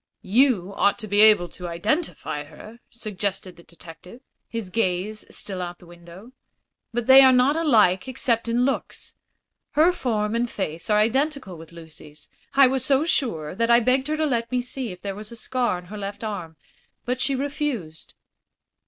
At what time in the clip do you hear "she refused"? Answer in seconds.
17.21-18.15